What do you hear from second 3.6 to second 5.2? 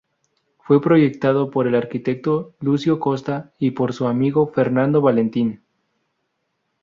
por su amigo Fernando